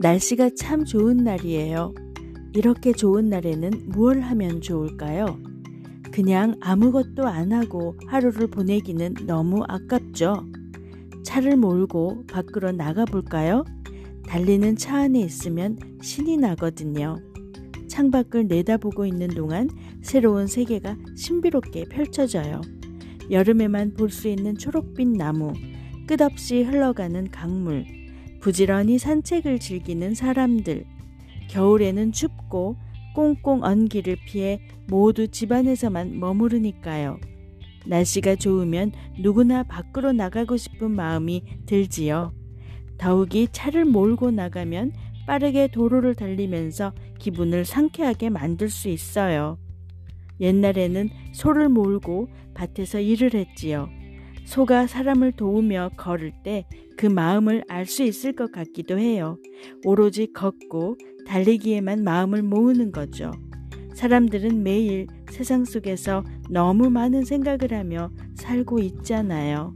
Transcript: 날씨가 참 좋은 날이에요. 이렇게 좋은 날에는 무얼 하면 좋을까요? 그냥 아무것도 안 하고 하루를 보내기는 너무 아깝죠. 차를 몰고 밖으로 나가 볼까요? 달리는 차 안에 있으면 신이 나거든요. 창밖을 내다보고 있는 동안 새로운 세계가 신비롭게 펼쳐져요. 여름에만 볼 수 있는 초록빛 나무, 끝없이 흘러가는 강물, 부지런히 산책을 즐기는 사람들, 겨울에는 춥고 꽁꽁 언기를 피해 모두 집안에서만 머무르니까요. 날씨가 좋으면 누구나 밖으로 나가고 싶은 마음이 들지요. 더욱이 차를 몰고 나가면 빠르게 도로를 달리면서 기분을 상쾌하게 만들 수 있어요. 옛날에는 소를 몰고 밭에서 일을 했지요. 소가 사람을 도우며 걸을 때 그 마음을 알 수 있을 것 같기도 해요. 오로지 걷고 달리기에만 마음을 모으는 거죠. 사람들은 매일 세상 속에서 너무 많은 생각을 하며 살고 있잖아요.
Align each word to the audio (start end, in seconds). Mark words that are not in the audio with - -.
날씨가 0.00 0.50
참 0.56 0.84
좋은 0.84 1.16
날이에요. 1.16 1.92
이렇게 2.54 2.92
좋은 2.92 3.28
날에는 3.28 3.86
무얼 3.86 4.20
하면 4.20 4.60
좋을까요? 4.60 5.40
그냥 6.12 6.54
아무것도 6.60 7.26
안 7.26 7.52
하고 7.52 7.96
하루를 8.06 8.46
보내기는 8.46 9.14
너무 9.26 9.64
아깝죠. 9.66 10.46
차를 11.24 11.56
몰고 11.56 12.26
밖으로 12.28 12.70
나가 12.70 13.04
볼까요? 13.04 13.64
달리는 14.28 14.76
차 14.76 14.98
안에 14.98 15.20
있으면 15.20 15.76
신이 16.00 16.36
나거든요. 16.36 17.16
창밖을 17.88 18.46
내다보고 18.46 19.04
있는 19.04 19.26
동안 19.26 19.68
새로운 20.00 20.46
세계가 20.46 20.96
신비롭게 21.16 21.86
펼쳐져요. 21.86 22.60
여름에만 23.32 23.94
볼 23.94 24.10
수 24.10 24.28
있는 24.28 24.56
초록빛 24.56 25.08
나무, 25.08 25.52
끝없이 26.06 26.62
흘러가는 26.62 27.28
강물, 27.32 27.84
부지런히 28.40 28.98
산책을 28.98 29.58
즐기는 29.58 30.14
사람들, 30.14 30.84
겨울에는 31.48 32.12
춥고 32.12 32.76
꽁꽁 33.14 33.64
언기를 33.64 34.16
피해 34.26 34.60
모두 34.86 35.28
집안에서만 35.28 36.20
머무르니까요. 36.20 37.18
날씨가 37.86 38.36
좋으면 38.36 38.92
누구나 39.18 39.62
밖으로 39.62 40.12
나가고 40.12 40.56
싶은 40.56 40.90
마음이 40.90 41.42
들지요. 41.66 42.32
더욱이 42.98 43.48
차를 43.50 43.84
몰고 43.84 44.30
나가면 44.30 44.92
빠르게 45.26 45.68
도로를 45.68 46.14
달리면서 46.14 46.92
기분을 47.18 47.64
상쾌하게 47.64 48.30
만들 48.30 48.68
수 48.68 48.88
있어요. 48.88 49.58
옛날에는 50.40 51.10
소를 51.32 51.68
몰고 51.68 52.28
밭에서 52.54 53.00
일을 53.00 53.34
했지요. 53.34 53.88
소가 54.48 54.86
사람을 54.86 55.32
도우며 55.32 55.90
걸을 55.96 56.32
때 56.42 56.64
그 56.98 57.06
마음을 57.06 57.62
알 57.68 57.86
수 57.86 58.02
있을 58.02 58.32
것 58.32 58.50
같기도 58.50 58.98
해요. 58.98 59.38
오로지 59.84 60.32
걷고 60.32 60.98
달리기에만 61.26 62.02
마음을 62.02 62.42
모으는 62.42 62.90
거죠. 62.90 63.30
사람들은 63.94 64.64
매일 64.64 65.06
세상 65.30 65.64
속에서 65.64 66.24
너무 66.50 66.90
많은 66.90 67.24
생각을 67.24 67.72
하며 67.72 68.10
살고 68.34 68.80
있잖아요. 68.80 69.74